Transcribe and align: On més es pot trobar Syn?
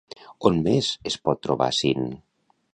On 0.49 0.57
més 0.67 0.89
es 1.11 1.19
pot 1.27 1.45
trobar 1.45 1.71
Syn? 1.83 2.11